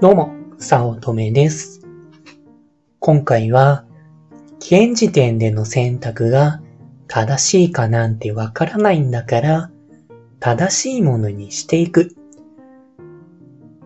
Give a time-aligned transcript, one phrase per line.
[0.00, 1.80] どうも、さおとめです。
[3.00, 3.84] 今回は、
[4.60, 6.62] 現時点での選択が
[7.08, 9.72] 正しいかなんてわからないんだから、
[10.38, 12.14] 正しいものにしていく。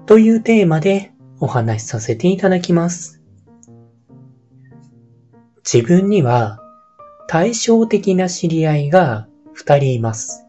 [0.04, 3.22] というテーマでお話しさせていただきます。
[5.64, 6.60] 自分には
[7.26, 10.44] 対照的な知り合いが二人います。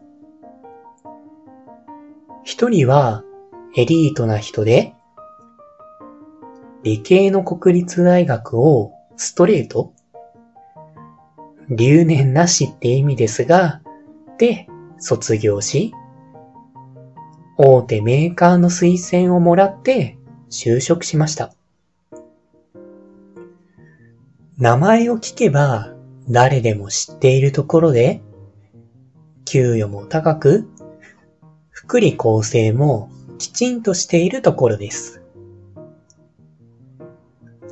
[2.42, 3.24] 一人は
[3.74, 4.94] エリートな人で、
[6.84, 9.94] 理系の国立大学をストレート？
[11.70, 13.80] 留年なしって意味ですが、
[14.36, 15.94] で、卒業し、
[17.56, 20.18] 大手メーカーの推薦をもらって
[20.50, 21.54] 就職しました。
[24.58, 25.94] 名前を聞けば
[26.28, 28.20] 誰でも知っているところで、
[29.46, 30.68] 給与も高く、
[31.70, 35.22] 福利厚生もきちんとしているところです。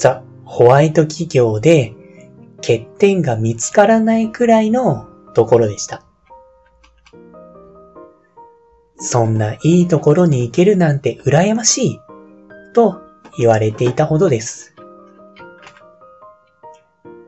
[0.02, 1.94] ザ・ホワイト企業で
[2.56, 6.02] 欠点が見つからないくらいのところでした。
[8.96, 12.00] そんないいところに行けるなんて羨ましい
[12.74, 13.00] と
[13.38, 14.74] 言われていたほどです。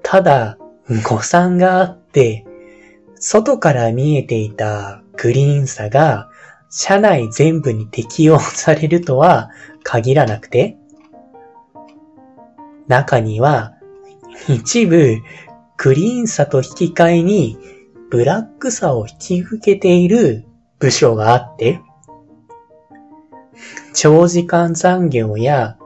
[0.02, 0.58] ただ、
[1.08, 2.44] 誤算があって、
[3.14, 6.28] 外から見えていたクリーンさが
[6.70, 9.50] 社内全部に適用されるとは
[9.84, 10.76] 限らなくて、
[12.86, 13.74] 中には
[14.48, 15.16] 一部
[15.76, 17.58] クリーンさと引き換えに
[18.10, 20.44] ブラックさを引き受けている
[20.78, 21.80] 部署があって、
[23.92, 25.78] 長時間残業や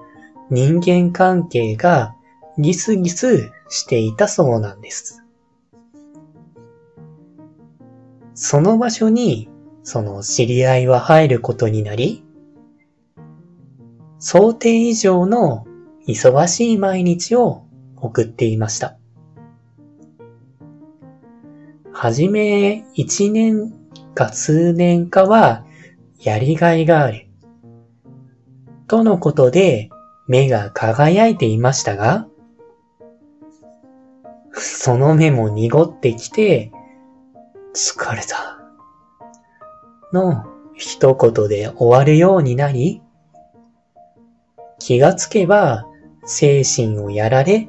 [0.50, 2.14] 人間関係が
[2.58, 5.22] ギスギスしていたそうなんです。
[8.34, 9.48] その場所に
[9.82, 12.24] その知り合いは入ることになり、
[14.19, 15.66] 想定以上の
[16.09, 17.64] 忙しい毎日を
[17.97, 18.97] 送っていました。
[21.93, 23.75] はじめ一年
[24.15, 25.66] か数年かは
[26.19, 27.28] やりがいがある。
[28.87, 29.91] とのことで
[30.27, 32.27] 目が輝いていましたが、
[34.55, 36.72] その目も濁ってきて、
[37.75, 38.59] 疲れた。
[40.15, 43.03] の一言で終わるようになり、
[44.78, 45.84] 気がつけば
[46.28, 47.69] 精神をやられ、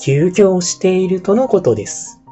[0.00, 2.22] 休業しているとのことです。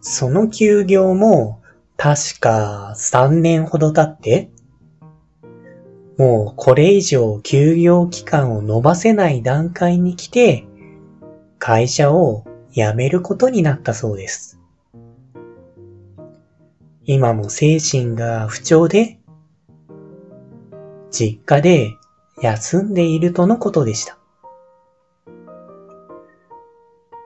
[0.00, 1.62] その休業も
[1.96, 4.50] 確か3年ほど経って、
[6.18, 10.66] もうこれ以上休業期間を延ばせない段階に来て、
[11.60, 14.58] 会社を辞めることになったそうです。
[17.04, 19.20] 今も精神が不調で、
[21.12, 21.94] 実家で
[22.40, 24.18] 休んでいるとのことでした。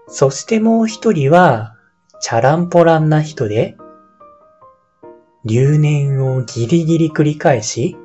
[0.06, 1.76] そしてもう一人は、
[2.21, 3.76] チャランポランな人で、
[5.44, 7.97] 留年をギリギリ繰り返し、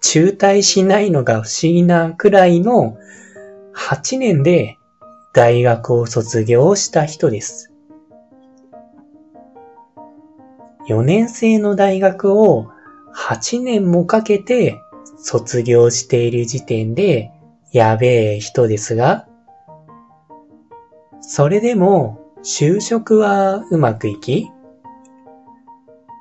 [0.00, 2.96] 中退しないのが不思議なくらいの
[3.74, 4.78] 8年で
[5.32, 7.72] 大学を卒業した人です。
[10.88, 12.70] 4年生の大学を
[13.14, 14.80] 8年もかけて
[15.16, 17.30] 卒業している時点で
[17.72, 19.26] やべえ人ですが、
[21.20, 24.48] それでも就職はうまくいき、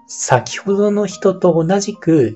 [0.08, 2.36] 先ほどの人と同じく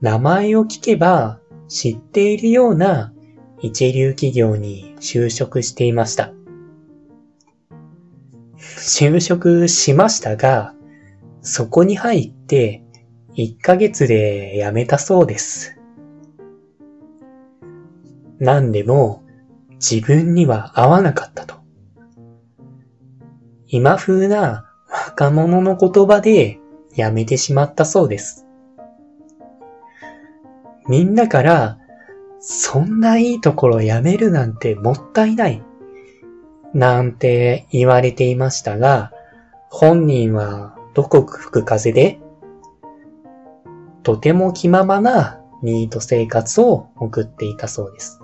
[0.00, 3.12] 名前を聞けば知っているような
[3.60, 6.32] 一流企業に就職していました。
[8.58, 10.74] 就職しましたが、
[11.40, 12.84] そこに入って
[13.34, 15.78] 1ヶ月で辞めたそうです。
[18.38, 19.22] なんでも
[19.72, 21.56] 自分には合わなかったと。
[23.68, 26.60] 今風な若者の言葉で
[26.94, 28.46] 辞めてしまったそうです。
[30.88, 31.78] みんなから、
[32.40, 35.62] そんないいところ辞めるなんてもったいない。
[36.74, 39.12] なんて言われていましたが、
[39.70, 42.20] 本人はどこ吹く風で、
[44.02, 48.20] とても気ままなニート生活を送っていたそうです。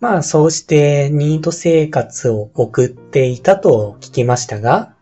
[0.00, 4.94] まあそうしてニート生活を送っていたと聞きましたが、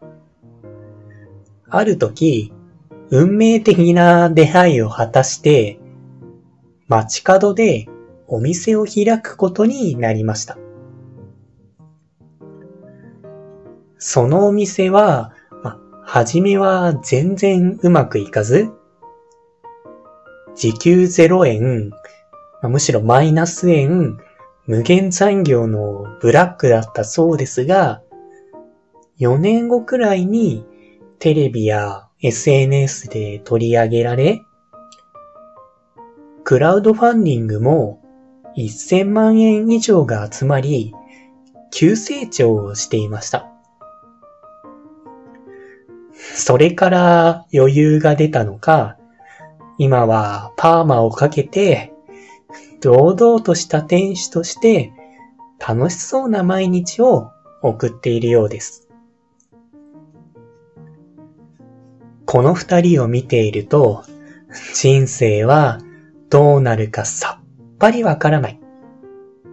[1.68, 2.52] ある時、
[3.10, 5.78] 運命的な出会いを果たして、
[6.88, 7.88] 街角で
[8.26, 10.58] お店を開くことになりました。
[13.98, 15.32] そのお店は、
[16.10, 18.70] 初めは全然うまくいかず、
[20.56, 21.90] 時給0円、
[22.62, 24.16] むしろマイナス円、
[24.66, 28.00] 無限残業のブラックだったそうですが、
[29.20, 30.64] 4年後くらいに
[31.18, 34.40] テレビや SNS で取り上げられ、
[36.42, 38.00] クラウドファンディングも
[38.56, 40.94] 1000万円以上が集まり、
[41.70, 43.47] 急成長をしていました。
[46.48, 48.96] それから余裕が出たのか、
[49.76, 51.92] 今はパーマをかけて、
[52.80, 54.90] 堂々とした店主として
[55.58, 57.28] 楽しそうな毎日を
[57.60, 58.88] 送っているようです。
[62.24, 64.04] この二人を見ていると、
[64.74, 65.80] 人生は
[66.30, 68.60] どうなるかさっぱりわからない、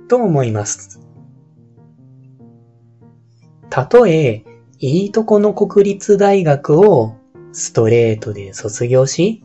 [0.08, 1.02] と思います。
[3.70, 4.46] たとえ、
[4.80, 7.16] いいとこの国立大学を
[7.54, 9.44] ストレートで卒業し、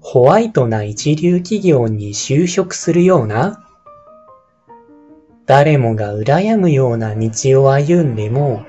[0.00, 3.66] ホワイトな一流企業に就職するような、
[5.46, 7.30] 誰もが羨むような道
[7.62, 8.64] を歩んでも、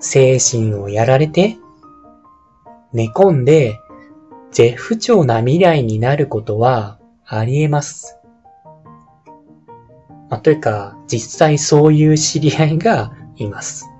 [0.00, 1.56] 精神をやられて、
[2.92, 3.78] 寝込んで
[4.50, 8.18] 絶不調な未来になることはあり得ます。
[10.30, 13.90] まあ、というか、実際そういう知り合いがいます。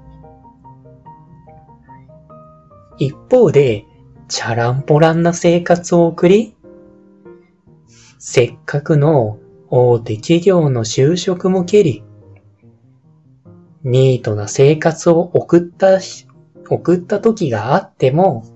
[2.99, 3.87] 一方で、
[4.29, 6.57] チャランポランな生活を送り、
[8.19, 9.39] せっかくの
[9.69, 12.05] 大手企業の就職も蹴り、
[13.83, 16.01] ニートな生活を送った、
[16.71, 18.47] 送った時があっても、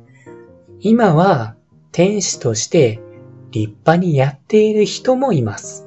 [0.80, 1.54] 今は
[1.92, 3.00] 天使として
[3.50, 5.86] 立派にやっている人もいます。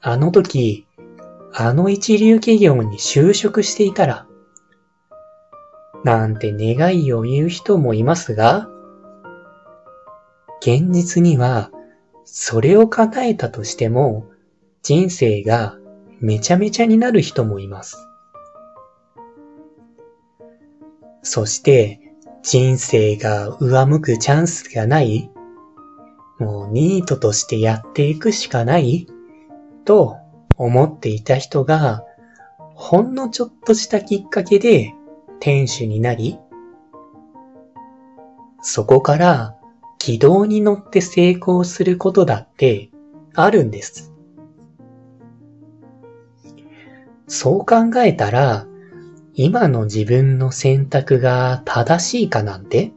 [0.00, 0.87] あの時、
[1.52, 4.26] あの一流企業に就職していたら、
[6.04, 8.68] なんて願いを言う人もいますが、
[10.60, 11.70] 現実には、
[12.24, 14.26] それを叶えたとしても、
[14.82, 15.76] 人生が
[16.20, 17.96] めちゃめちゃになる人もいます。
[21.22, 22.00] そして、
[22.42, 25.30] 人生が上向くチャンスがない
[26.38, 29.08] もうニートとしてやっていくしかない
[29.84, 30.16] と
[30.58, 32.04] 思っていた人が、
[32.74, 34.94] ほんのちょっとしたきっかけで
[35.40, 36.38] 店主になり、
[38.60, 39.56] そこから
[39.98, 42.90] 軌道に乗って成功することだって
[43.34, 44.12] あるんです。
[47.26, 48.66] そう考えたら、
[49.34, 52.92] 今の自分の選択が正しいかなんて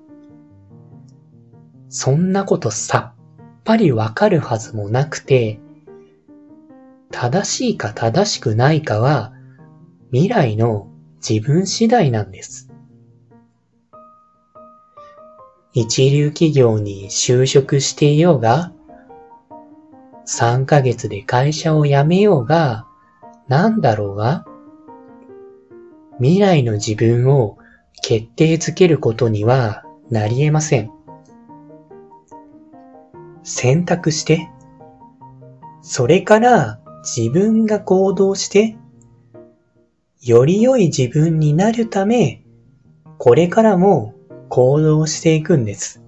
[1.88, 3.22] そんなことさっ
[3.64, 5.60] ぱりわかるはずもなくて、
[7.12, 9.34] 正しいか正しくないかは
[10.12, 10.88] 未来の
[11.28, 12.72] 自分次第なんです。
[15.74, 18.74] 一流企業に就職していようが、
[20.26, 22.86] 3ヶ月で会社を辞めようが、
[23.48, 24.46] なんだろうが、
[26.20, 27.58] 未来の自分を
[28.02, 30.92] 決定づけることにはなり得ません。
[33.44, 34.50] 選択して、
[35.82, 38.78] それから自分が行動して、
[40.22, 42.44] より良い自分になるため、
[43.18, 44.14] これからも
[44.50, 46.04] 行動していくんです。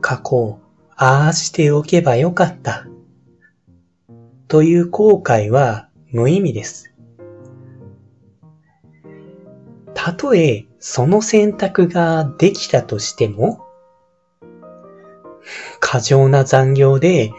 [0.00, 0.58] 過去、
[0.96, 2.86] ああしておけばよかった。
[4.48, 6.92] という後悔は無意味です。
[9.94, 13.64] たとえその選択ができたとしても、
[15.80, 17.32] 過剰な残業で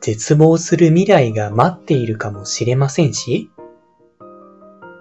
[0.00, 3.50] 絶望する未来が待っているかもしれませんし、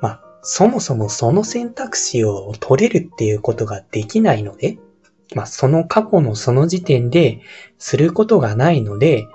[0.01, 4.79] まあ、そもそもその選択肢を取れるっていうことができないので、
[5.33, 7.41] まあ、その過去のその時点で
[7.77, 9.27] することがないので、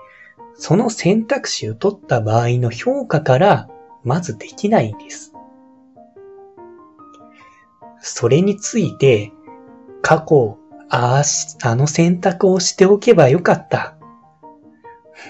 [0.55, 3.69] その選択肢を取った場合の評価から
[4.05, 5.33] まずできないんです。
[8.01, 9.33] それについて、
[10.03, 13.97] 過去、ああし、あの選択をしておけばよかった。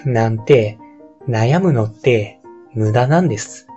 [0.05, 0.77] なんて、
[1.27, 2.39] 悩むのって
[2.73, 3.67] 無駄なんです。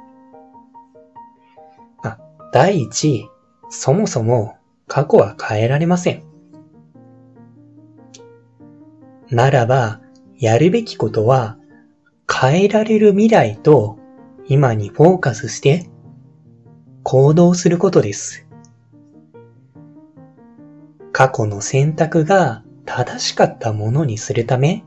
[2.02, 2.18] あ、
[2.52, 3.28] 第一、
[3.68, 4.56] そもそも
[4.86, 6.24] 過去は変えられません。
[9.30, 10.00] ならば、
[10.38, 11.58] やるべきことは、
[12.30, 13.98] 変えられる未来と
[14.46, 15.90] 今にフォーカスして
[17.02, 18.46] 行動することです。
[21.12, 24.84] 過去の選択が正しかったものにするため、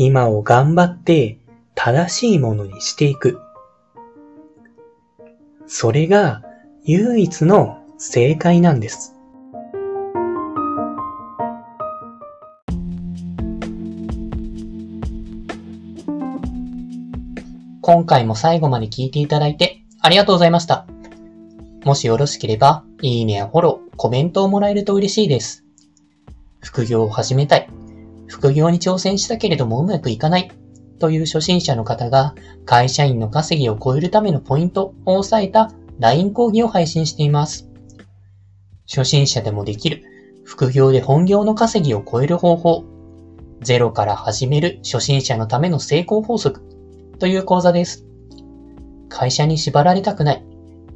[0.00, 1.40] 今を頑張って
[1.74, 3.40] 正しいものにしていく。
[5.66, 6.44] それが
[6.84, 9.16] 唯一の正解なんです。
[17.82, 20.86] 今回も最後まで聞いていただいてありがとうございました。
[21.84, 25.64] もしよろしければ、いいねやフォロー、コメントをもらえると嬉しいです。
[26.60, 27.68] 副業を始めたい。
[28.28, 30.50] 副業に挑戦したけれどもうまくいかない。
[31.00, 37.68] という初心者の方が会社員の稼ぎを超えるためのポイントを押さえた LINE 講義を配信しています。
[38.88, 40.04] 初心者でもできる
[40.44, 42.84] 副業で本業の稼ぎを超える方法。
[43.60, 46.62] ゼロから始める初心者のための成功法則
[47.18, 48.04] という講座です。
[49.08, 50.44] 会社に縛られたくない。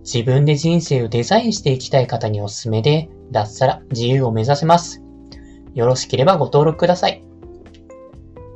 [0.04, 5.02] 自分で人生をデザインしていきたい方におすすめで、脱サラ自由を目指せます。
[5.74, 7.22] よろしければご登録ください。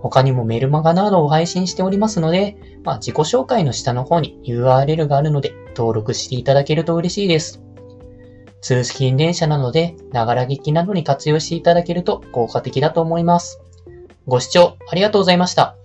[0.00, 7.62] 他にもメルマガなどを配信しておりますので、まあ、自己紹介の下の方に URL があるので登録していただけると嬉しいです。
[8.60, 13.60] 通勤電車なので、ながら劇などに活用していただけると効果的だと思います。
[14.26, 15.76] ご視聴ありがとうございました。